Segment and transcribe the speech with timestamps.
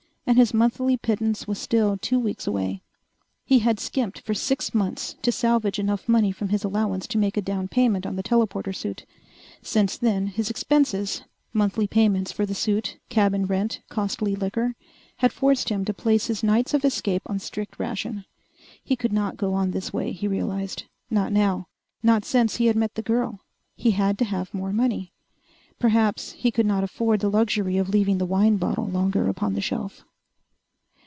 [0.27, 2.83] And his monthly pittance was still two weeks away....
[3.43, 7.35] He had skimped for six months to salvage enough money from his allowance to make
[7.35, 9.05] a down payment on the telporter suit.
[9.61, 14.75] Since then, his expenses monthly payments for the suit, cabin rent, costly liquor
[15.17, 18.23] had forced him to place his nights of escape on strict ration.
[18.81, 20.83] He could not go on this way, he realized.
[21.09, 21.67] Not now.
[22.01, 23.41] Not since he had met the girl.
[23.75, 25.11] He had to have more money.
[25.77, 29.61] Perhaps he could not afford the luxury of leaving the wine bottle longer upon the
[29.61, 30.05] shelf....